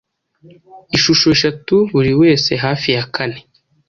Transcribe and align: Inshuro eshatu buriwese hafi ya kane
Inshuro 0.93 1.25
eshatu 1.37 1.75
buriwese 1.93 2.51
hafi 2.65 2.87
ya 2.95 3.03
kane 3.15 3.39